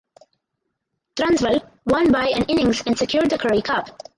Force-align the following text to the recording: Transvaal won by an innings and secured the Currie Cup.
Transvaal 1.15 1.61
won 1.85 2.11
by 2.11 2.25
an 2.29 2.41
innings 2.45 2.81
and 2.87 2.97
secured 2.97 3.29
the 3.29 3.37
Currie 3.37 3.61
Cup. 3.61 4.01